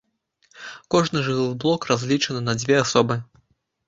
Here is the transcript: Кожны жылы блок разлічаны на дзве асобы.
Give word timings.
Кожны 0.95 1.21
жылы 1.27 1.43
блок 1.63 1.85
разлічаны 1.91 2.41
на 2.47 2.53
дзве 2.63 2.75
асобы. 2.85 3.19